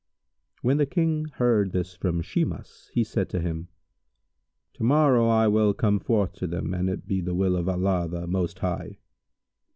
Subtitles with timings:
[0.63, 3.67] When the King heard this from Shimas he said to him,
[4.73, 8.07] "To morrow I will come forth to them, an it be the will of Allah
[8.09, 8.97] the Most High."